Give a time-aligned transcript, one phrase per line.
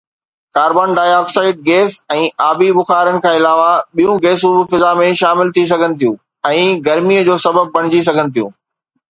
[0.57, 3.69] Carbon dioxide gas ۽ آبي بخارن کان علاوه
[3.99, 6.17] ٻيون گيسون به فضا ۾ شامل ٿي سگهن ٿيون
[6.55, 8.51] ۽ گرميءَ جو سبب بڻجي سگهن ٿيون.